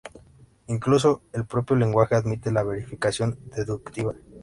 Incluso, 0.65 1.21
el 1.31 1.45
propio 1.45 1.75
lenguaje 1.75 2.15
admite 2.15 2.51
la 2.51 2.63
verificación 2.63 3.37
deductiva. 3.55 4.15